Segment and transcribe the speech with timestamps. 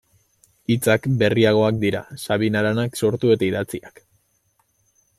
[0.75, 4.07] Hitzak berriagoak dira, Sabin Aranak sortu eta idatziak.